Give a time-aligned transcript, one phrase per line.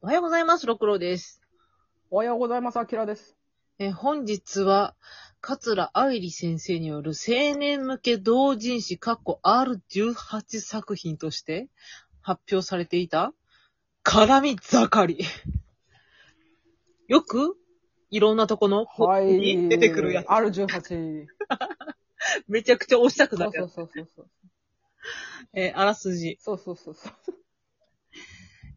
[0.00, 1.42] おはようございます、六郎です。
[2.08, 3.36] おはようございます、あきらです。
[3.80, 4.94] えー本日は、
[5.40, 11.66] 桂愛理先生による青年向け同人誌括弧 R18 作品として
[12.22, 13.34] 発表されていた、
[14.04, 15.24] 絡み盛り。
[17.08, 17.56] よく、
[18.10, 19.24] いろんなとこの、はい。
[19.24, 20.26] に出てくるやつ。
[20.28, 21.26] R18。
[22.46, 23.74] めちゃくちゃ押したくそうなるやつ。
[23.74, 24.30] そうそうそうそう。
[25.54, 26.38] えーあらすじ。
[26.40, 27.12] そうそうそうそう。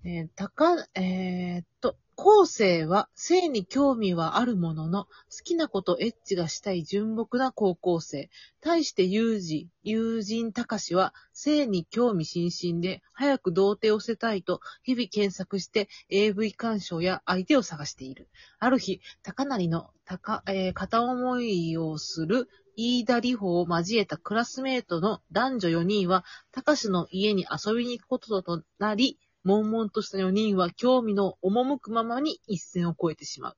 [0.03, 5.11] えーたか、えーっと、後世は性に興味はあるものの、好
[5.43, 8.31] きなことエッチがしたい純朴な高校生。
[8.61, 18.27] 対して友人、友人たかしは性に興味津々で、早く童貞を捨てたいと、日々検索して AV 鑑賞や相手を探している。
[18.57, 33.57] ある日、高成の高、えー片思いをする飯田里穂を交えたクラスメートの男女4人は、たかしの家に遊びに行くこととなり、悶々とした4人は興味の赴くままに一線を越えてしまう。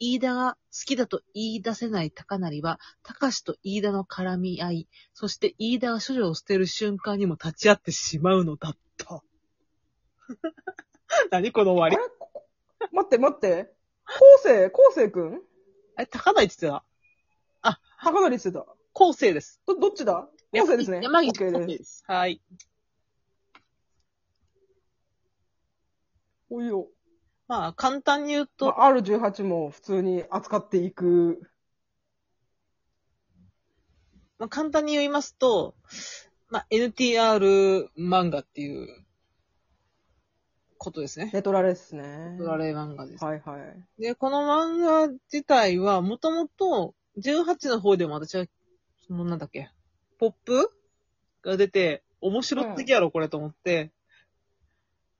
[0.00, 9.22] 飯田が好きだと言い出せない高成は、高しと飯田の絡み合い、そして飯田が処女を捨てる瞬間にも立ち会ってしまうのだった。
[11.30, 12.12] 何この終わり？
[12.92, 13.74] 待って待って。
[14.06, 15.42] 昴生、昴生くん？
[15.98, 16.84] え、高成って言って
[17.62, 17.78] た？
[18.00, 18.66] 高成って言ってた。
[18.92, 19.60] 後世です。
[19.66, 20.28] ど、どっちだ？
[20.52, 21.00] 昴生ですね。
[21.02, 21.32] 山岸。
[21.66, 22.04] です。
[22.06, 22.40] はい。
[26.50, 26.88] おいよ。
[27.46, 31.40] まあ、簡単に言うまと、あ R18 も普通に扱っていく。
[34.38, 35.74] まあ、簡単に言いますと、
[36.50, 38.88] まあ、NTR 漫画っていう
[40.78, 41.30] ことですね。
[41.32, 42.36] ネトラレですね。
[42.38, 43.24] ドラレ漫画です。
[43.24, 44.02] はいはい。
[44.02, 48.46] で、この漫画自体は、もともと、18の方でも私は、
[49.06, 49.70] そのなんだっけ、
[50.18, 50.70] ポップ
[51.42, 53.90] が出て、面白すぎやろ、これと思って、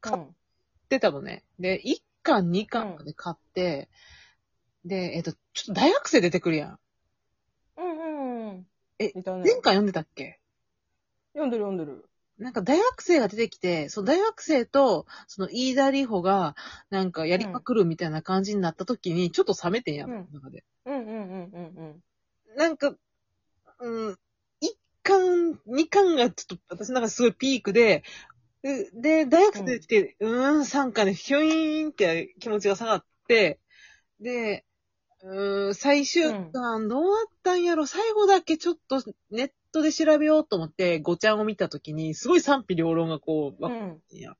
[0.00, 0.26] 買っ
[0.90, 1.44] うんてたのね。
[1.58, 3.88] で、1巻、2巻まで買って、
[4.84, 6.78] で、えっと、ちょっと大学生出てくるやん。
[7.76, 8.66] うんうんうん。
[8.98, 9.12] え。
[9.14, 9.22] 前
[9.60, 10.40] 回読んでたっけ？
[11.34, 12.04] 読んでる読んでる。
[12.38, 16.54] なんか大学生が出てきて、その大学生と、その飯田里穂が、
[16.88, 20.64] なんかやりまくるみたいな感じになった時に、ちょっと冷めてんやん、うん中で。
[20.86, 22.02] うんうんうんうん
[22.56, 22.94] なんか、
[23.80, 24.16] うん、
[24.60, 28.04] 一巻、二巻がちょっと、私なんかすごいピークで、
[28.62, 33.60] で、で大学生出てきて、うーん、三巻でヒュイーンって気持ちが下がって、
[34.20, 34.64] で、
[35.22, 43.70] うーん、最終巻どうだったんやろ、最後だけちょっとネットで調べようと思って、ごちゃんを見たときに、すごい賛否両論がこう、うん。
[43.70, 44.02] わうん。
[44.10, 44.34] いや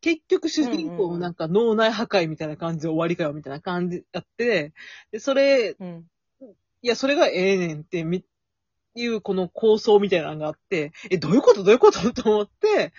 [0.00, 4.72] 結局主人公もなんか脳内破壊みたいな感じで終わりかよみたいな感じやって、
[5.10, 6.04] で、それ、うん。
[6.82, 8.24] いや、それがええねんってみ、
[8.94, 11.64] いうこの構想みたいなのがあって、え、どういうこと？
[11.64, 12.12] どういうこと？
[12.12, 12.92] と思って、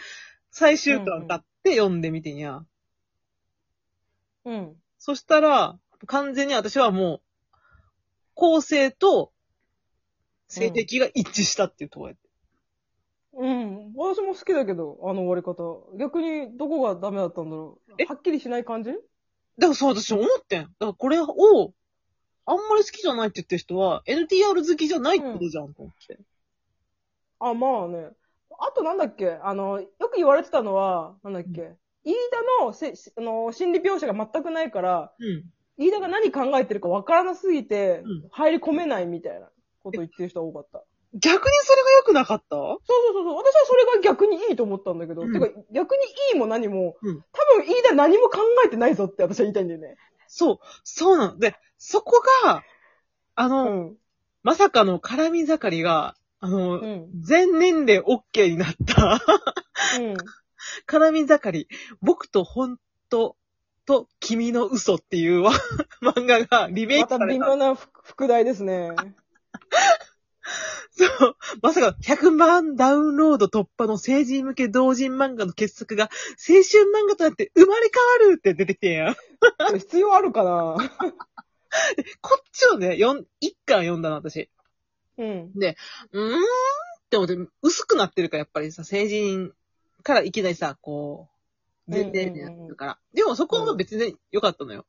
[0.59, 2.65] 最終巻買って読んでみてんや。
[4.43, 4.75] うん。
[4.97, 7.21] そしたら、完全に私はも
[7.53, 7.55] う、
[8.33, 9.31] 構成と
[10.49, 12.29] 性的が一致したっていうところやって。
[13.35, 13.93] うん。
[13.95, 15.63] 私も好きだけど、あの終わり方。
[15.97, 18.03] 逆に、どこがダメだったんだろえ？
[18.03, 18.07] う。
[18.07, 18.91] はっきりしない感じ？
[18.91, 19.01] だか
[19.59, 20.63] らそう私思ってん。
[20.63, 21.73] だからこれを、
[22.45, 26.19] あんまり好きじゃないって言ってる人は、NTR 好きじゃないってことじゃんと思って。
[27.39, 28.09] あ、まあね。
[28.61, 29.39] あとなんだっけ？
[29.43, 32.13] あの、よく言われてたのは、なんだっけ、飯
[32.59, 35.43] 田のせあの心理描写が全くないから、うん。
[35.77, 39.47] 飯田が何考えてるかわからなすぎてうん、入り込めないみたいな
[39.81, 40.83] こと言ってる人が多かった。
[41.13, 42.55] 逆にそれが良くなかった？
[42.55, 43.35] そうそうそうそう。
[43.37, 46.03] 私はそれが逆にいいと思ったんだけど、うんてか逆に
[46.33, 49.95] いいも何も、うん多分飯田何も考えてないぞって私は言いたいんだよね。
[50.27, 51.39] そう、そうなの。
[51.39, 52.63] で、そこが、
[53.35, 53.95] あうの、ん。
[54.43, 57.09] まさかの絡み盛りが、あの、うん。
[57.21, 59.19] 全年齢 OK になった、
[59.99, 60.17] うん。
[60.87, 61.67] 絡み盛り、
[62.01, 62.77] 僕と本
[63.09, 63.35] 当
[63.85, 65.51] と君の嘘っていうわ
[66.01, 67.45] 漫画がリメイまたクされた。
[67.45, 68.91] 微妙な副副題ですね。
[70.91, 71.35] そう。
[71.61, 79.15] まさか100万ダウンロード突破の成人向け同人漫画の傑作が青春漫画となって生まれ変わるって出てきてんやん。
[79.15, 79.19] こ
[79.73, 80.77] れ必要あるかな？
[82.21, 84.49] こっちをね、四一巻読んだの、私。
[85.19, 85.51] うん。
[85.53, 86.39] うーんっ
[87.09, 89.53] て思って、薄くなってるから、やっぱりさ、成人
[90.03, 91.29] からいきなりさ、こ
[91.87, 92.99] う、全然になってるから。
[93.13, 94.85] でもそこは別に良かったのよ。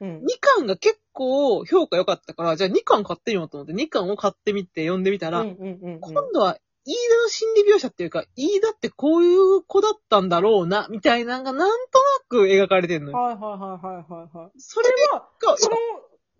[0.00, 0.18] うん。
[0.18, 13.18] 2巻が結構評価良かったから、じゃあ2巻買ってみようと思って、2巻を買ってみて読んでみたら、うんうんうんうん今度は、飯田の心理描写っていうか、飯田ってこういう子だったんだろうな、みたいなのがなんとなく描かれてるのよ。
[13.18, 14.50] はいはいはいはいはいはい。
[14.58, 15.76] それは、が、その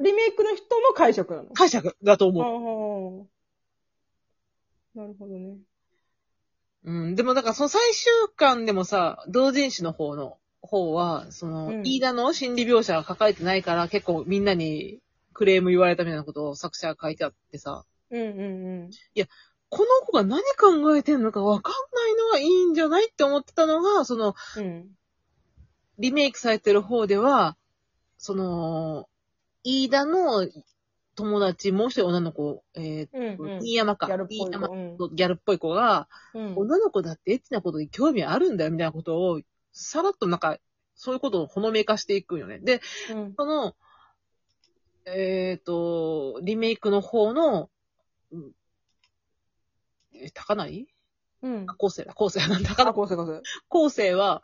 [0.01, 1.51] リメイクの人の解釈なの？
[1.55, 3.27] 解釈だと思う。
[5.05, 5.59] なるほどね。
[6.85, 7.15] うん。
[7.15, 15.01] でもだからその最終巻でもさ、同人誌の方の、方は、その、うん飯田の心理描写が書かれてないから、結構みんなに
[15.35, 18.91] クレーム言われたみたいなことを作者が書いてあってさ、うんうんうん。
[19.69, 24.89] この子が何考えてんのかわかんないのがいいんじゃないって思ってたのが、その、うん。
[25.99, 27.57] リメイクされてる方では、
[28.17, 29.07] その、
[29.65, 30.49] 飯田の
[31.15, 33.61] 友達、もう一人女の子、えー、うんうん。
[33.63, 34.07] 新山か。
[34.07, 39.41] ギャルっぽい子ギャルっぽい子が、うん女の子だってエッチなことに興味あるんだよ、みたいなことを、
[39.73, 40.59] さらっとなんか、
[40.95, 42.59] そういうことをほのめかしていくんよね。
[42.59, 42.81] で、
[43.13, 43.35] うん。
[43.37, 43.75] その、
[45.07, 47.71] えっ、と、リメイクの方の、
[48.33, 48.53] うん
[50.15, 50.87] え、高成
[51.43, 51.75] うんあ、。
[51.75, 52.71] 後世だ、後世なんだ。
[52.75, 53.43] 高あ、成こうせこうせ。
[53.69, 54.43] 後世は、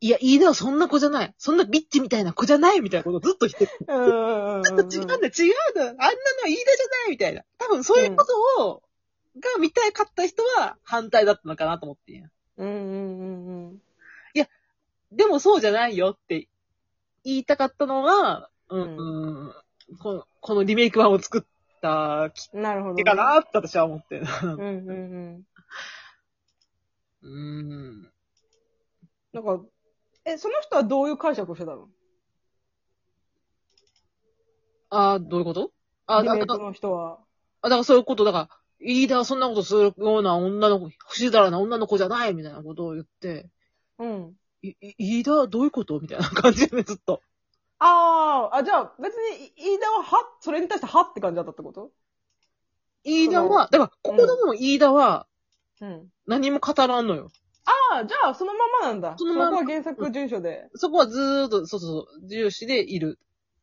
[0.00, 1.34] いや、飯田はそんな子じゃない。
[1.38, 3.72] そんなビッチみたいな子じゃないみたいなことをずっと言ってる。
[3.88, 4.62] うんうんうん。
[4.62, 5.82] ちょっと違うんだ、違うんだ。
[5.82, 7.42] あんなの飯田じゃないみたいな。
[7.58, 8.82] 多分そういうことを、
[9.40, 12.28] が見たいかった人は反対だったのかなと思ってんや。
[12.58, 13.82] うんうんうんうん。
[15.12, 16.48] でもそうじゃないよって
[17.24, 19.02] 言いたかったのが、うん、う
[19.90, 21.42] うんこの、このリメイク版を作っ
[21.80, 24.26] たきっなるほど、かけかなって私は思ってる。
[24.42, 24.92] うんうんう
[25.30, 25.46] ん。
[27.22, 28.12] うん。
[29.32, 29.60] なんか、
[30.28, 31.88] え、その人はどういう解釈をしてたの？
[34.90, 35.72] ああ、どういうこと？
[36.06, 37.18] あ、だだリメイクの人は。
[37.62, 38.48] あだからそういうこと、だから、
[38.80, 43.48] 飯田はそんなことするような女の子、不死だらな女の子じゃないみたいなことを言って、
[43.98, 44.34] うん。
[44.62, 45.98] い、い飯田はどういうこと？
[45.98, 47.22] みたいな感じでね、ずっと。
[47.78, 51.90] ああ、あ、じゃあ別に、い飯田はは、それに対してはって感じだったってこと？
[53.04, 55.26] 飯田は、だから、ここでも飯田は
[55.80, 56.08] うん。
[56.26, 57.30] 何も語らんのよ。
[57.92, 59.14] ああ、じゃあそのままなんだ。
[59.18, 60.68] そのままこは原作順書で。
[60.74, 63.18] そこはずーっと、そうそうそう、重視でいる。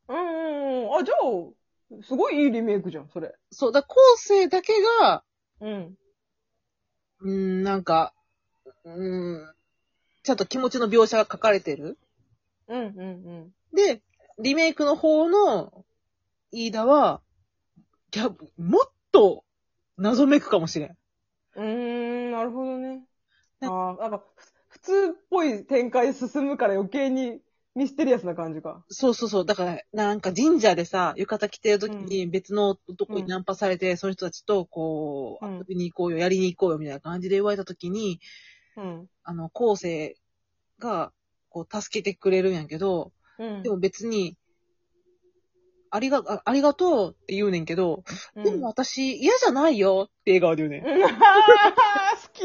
[0.07, 0.95] うんうんうん。
[0.95, 3.33] あ、じゃあ、すごいいいリメイクじゃん、それ。
[3.51, 5.23] そう、だから後世だけが、
[5.61, 5.97] うん。
[7.21, 8.13] うーん、なんか、
[8.83, 9.53] うーん、
[10.23, 11.97] ちゃんと気持ちの描写が書かれてる。
[12.67, 14.01] うんうんで、
[14.39, 15.85] リメイクの方の
[16.51, 17.21] 飯田は、
[18.11, 19.43] ギャもっと
[19.97, 20.97] 謎めくかもしれん。
[21.55, 21.65] うん。
[21.65, 22.94] うーん、なるほどね。
[23.59, 24.95] なああ、なんか、ふ普通っ
[25.29, 27.41] ぽい展開進むから余計に
[27.75, 28.85] ミステリアスな感じか。
[28.89, 29.45] そうそうそう。
[29.45, 38.19] だから、なんか神社でさ、浴衣着てる時に別の男にナンパされて、その人たちと、こう、うん遊びに行こうよ、やりに行こうよ、みたいな感じで言われた時に、
[38.75, 39.09] うん。
[39.23, 40.17] あの、後世
[40.79, 41.11] が、
[41.49, 43.63] こう、助けてくれるんやけど、うん。
[43.63, 44.37] でも別に、
[45.95, 48.03] ありが、あありがとうって言うねんけど、
[48.36, 50.97] うん、でも私嫌じゃないよって笑顔で言うねん。
[50.97, 52.44] うん、あー好き。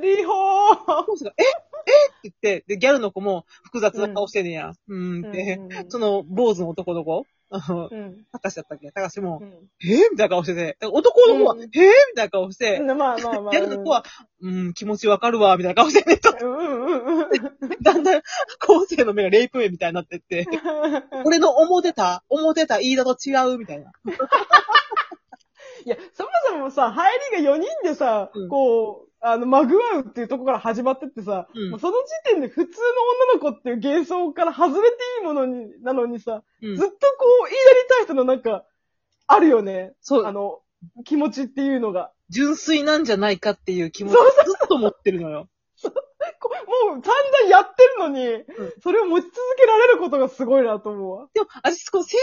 [0.00, 1.28] リホー。
[1.28, 1.42] え？
[1.88, 2.28] え？
[2.28, 4.72] って言って、で、ギャルの子も複雑な顔してんねや。
[4.88, 8.24] うん、んって、その、坊主の男の子、うん。
[8.32, 8.90] たかしだったっけ？
[8.90, 9.48] たかしもう、ん。
[9.88, 11.70] えみたいな顔してて、男の子は、うんえみ
[12.16, 12.86] たいな顔して、うん。
[12.98, 13.52] まあまあまあ。
[13.52, 14.04] ギャルの子は、
[14.42, 17.30] うん、気持ちわかるわ、みたいな顔してね、うんうんうん。
[17.30, 17.38] と
[17.82, 18.22] だんだん、
[18.60, 20.46] 後世の目がレイプ目みたいになってって、
[21.24, 23.92] 俺の思ってた、思ってた飯田と違う、みたいな。
[25.86, 31.92] いや、そもそもさ、入りが4人でさ、うんこう、あの、まぐわうっていうとこから始まってってさ、うんもうその
[32.24, 36.96] 時点で普通の女の子っていう幻想から外れていいものに、なのにさ、うんずっとこ
[37.46, 38.64] う、言いやりたい人のなんか、
[39.28, 39.92] あるよね。
[40.00, 40.60] そうあの、
[41.04, 42.10] 気持ちっていうのが。
[42.30, 45.48] 純粋なんじゃないかっていう気持ちそうをずっと持ってるのよ。
[47.02, 48.44] 散々やってるのに、
[48.82, 51.28] それを持ち続けられることがすごいなと思うわ。
[51.34, 52.16] でも、私、この成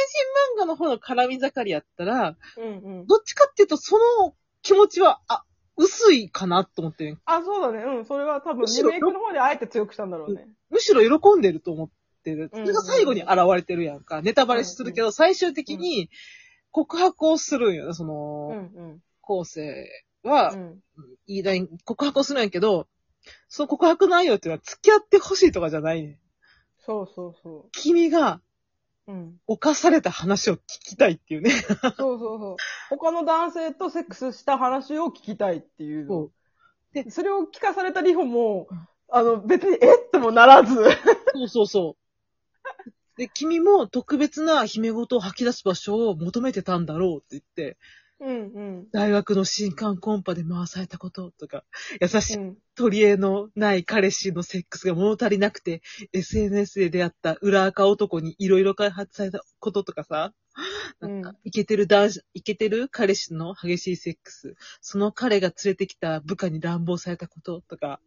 [0.55, 3.07] 人漫画の方の絡み盛りやったら、うんうん。
[3.07, 5.43] どっちかっていうと、その気持ちは、あ、
[5.75, 7.17] 薄いかなと思ってる。
[7.25, 7.83] あ、そうだね。
[7.83, 8.05] うん。
[8.05, 10.47] それは多分リメイクの方であえて強くしたんだろうね。
[10.69, 11.89] むしろ喜んでると思っ
[12.23, 12.49] てる。
[12.53, 14.21] うんそれが最後に現れてるやんか。
[14.21, 16.09] ネタバレするけど、最終的に
[16.71, 19.01] 告白をするんよね、その、うんうん。
[19.21, 19.89] 後世
[20.23, 20.79] はう、ん。
[21.25, 22.87] いいだに告白をするんやけど、
[23.47, 26.19] その告白内容っていうのは付き合ってほしいとかじゃないね。
[26.85, 28.41] そうそうそ君が
[29.07, 29.11] う。
[29.11, 29.35] うん。
[29.47, 31.51] 犯された話を聞きたいっていうね。
[31.51, 32.55] そうそうそう。
[32.89, 36.07] 他の男性とセックスした話を聞きたいっていう。
[36.07, 36.31] そう
[36.93, 40.75] で、それを聞かされたリホもうん、あの、別にえっともならず。
[41.33, 42.03] そうそうそう。
[43.17, 47.77] で、君も特別な姫事を吐き出す場所を求めてたんだろうって言って、
[48.23, 48.87] うんうん。
[48.91, 51.65] 大学の新刊コンパで回されたこととか、
[51.99, 52.57] 優しいうん。
[52.75, 55.81] 取り柄のない彼氏のセックスが物足りなくて、
[56.13, 60.33] SNS で出会った裏垢男にいろいろ開発されたこととかさ、
[61.01, 67.99] なんかてる男子、イケてる彼氏の激しいセックス、その彼が連れてきた部下に乱暴されたこととか、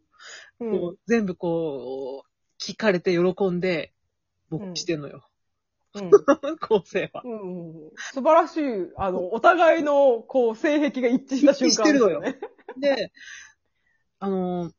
[0.59, 2.27] うんこう全部こう、
[2.59, 3.93] 聞かれて喜んで、
[4.49, 5.26] 勃起してんのよ。
[5.99, 6.57] うん。
[6.59, 7.21] 構成は。
[7.23, 12.21] うんうん素晴らしい、あの、お互いの、こう、性癖が一致した瞬間、一致してるのよ。
[12.77, 13.11] で、
[14.19, 14.73] あのー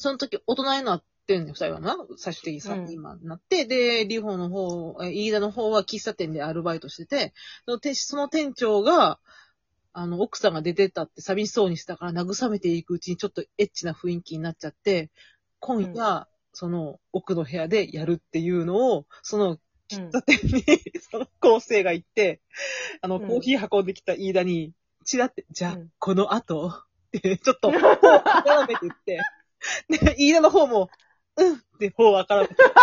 [0.00, 1.96] その時大人になっってんねん、二人はな。
[2.16, 7.34] 最終的にさ、うん今なって、で、リホの方、え飯田の方は喫茶店でアルバイトしてて、
[7.66, 9.20] その店その店長が、
[9.92, 15.10] あの、奥さんが出てったって寂しそうにしたから慰めていくうちにちょっとエッチな雰囲気になっちゃって、
[15.60, 19.58] 今夜、その奥の部屋でやるっていうのを、その
[19.90, 20.64] 喫茶店に、
[21.10, 22.40] その構成が行って、
[23.00, 24.72] あの、うんコーヒー運んできた飯田に、
[25.04, 25.88] チラって、じゃあ、うん。
[25.98, 26.68] この後、
[27.16, 29.20] って、ちょっと、頬を絡めて言って、
[29.88, 30.90] で、飯田の方も、
[31.36, 32.74] うんって頬を絡めて言って、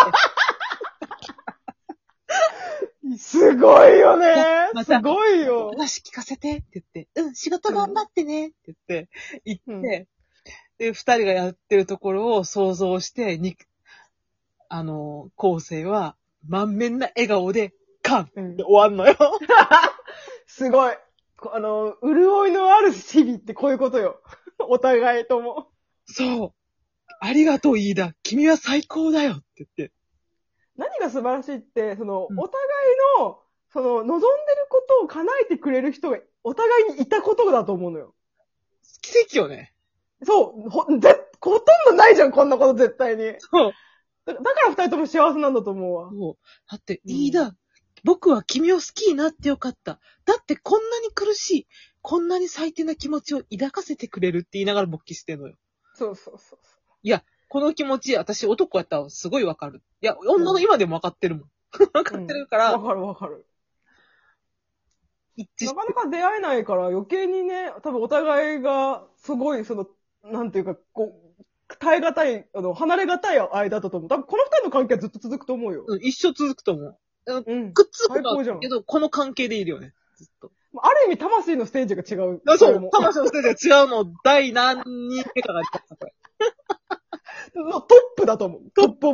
[3.18, 4.72] すごいよね。
[4.74, 5.70] ますたごいよ。
[5.70, 8.48] 話聞かせてって言って、うん、仕事頑張ってね。
[8.48, 9.10] って言って、
[9.46, 9.82] 言って、うん。
[10.78, 13.58] で、二人がやってるところを想像して、に、
[14.70, 16.16] あの、後世は、
[16.48, 19.16] 満面な笑顔で、カンってうん終わんのよ。
[20.48, 20.96] すごい。
[21.38, 24.22] こあの、潤いのある日々ってこういうことよ。
[24.60, 25.72] お互いとも。
[26.06, 26.54] そう。
[27.20, 28.14] ありがとう、飯田。
[28.24, 29.94] 君は最高だよって言って。
[30.78, 33.40] 何が素晴らしいって、その、うんお互いの、
[33.72, 38.14] その、望んでることを叶えてくれる人が、お互いにいたことだと思うのよ。
[39.02, 39.74] 奇跡よね。
[40.24, 43.36] そう、ほ、ぜ、ほとんどないじゃん、こんなこと絶対に。
[43.40, 43.74] そう。
[44.26, 46.10] だだから二人とも幸せなんだと思うわ。
[46.12, 46.38] そう。
[46.72, 47.56] だって、うん飯田、
[48.04, 50.00] 僕は君を好きになってよかった。
[50.26, 51.68] だってこんなに苦しい、
[52.02, 55.56] こんなに最低な気持ちを抱かせてくれるって言いながら勃起してんのよ。
[55.94, 56.60] そうそうそう
[57.56, 59.82] この気持ち、私男やったらすごいわかる。
[60.02, 61.50] いや、女の今でもわかってるもん。
[61.94, 63.46] わかってるから、わかるわかる。
[65.38, 69.88] 一致しなかなか出会えないから余計にね、多分お互いが、すごい、その、
[70.24, 71.25] なんていうか、こう、
[71.80, 74.10] 耐え難い、あの、離れ難い間だと思う。
[74.10, 75.86] 多分この二人の関係はずっと続くと思うよ。
[75.88, 76.98] うん一生続くと思う。
[77.26, 77.74] うん。
[77.74, 79.94] くっつくゃんけど、この関係でいるよね。
[80.18, 80.52] ずっと。
[80.78, 82.42] ある意味、魂のステージが違う。
[82.48, 85.62] あそう魂のステージが違うのを第何人目かが
[87.82, 88.62] トップだと思う。
[88.76, 89.14] トップオ